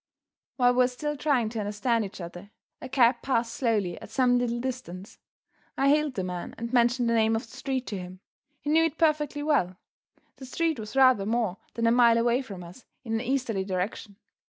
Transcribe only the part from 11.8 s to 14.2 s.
a mile away from us, in an easterly direction.